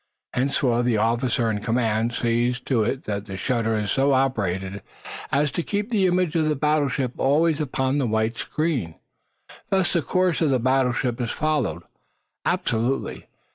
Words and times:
Henceforth 0.33 0.85
the 0.85 0.97
officer 0.97 1.47
in 1.51 1.59
command 1.61 2.11
sees 2.11 2.59
to 2.61 2.83
it 2.83 3.03
that 3.03 3.27
the 3.27 3.37
shutter 3.37 3.77
is 3.77 3.91
so 3.91 4.13
operated 4.13 4.81
as 5.31 5.51
to 5.51 5.61
keep 5.61 5.91
the 5.91 6.07
image 6.07 6.35
of 6.35 6.45
the 6.47 6.55
battleship 6.55 7.13
always 7.19 7.61
upon 7.61 7.99
the 7.99 8.07
white 8.07 8.35
screen 8.35 8.95
map. 9.49 9.61
Thus 9.69 9.93
the 9.93 10.01
course 10.01 10.41
of 10.41 10.49
the 10.49 10.57
battleship 10.59 11.21
is 11.21 11.29
followed 11.29 11.83
absolutely. 12.45 13.27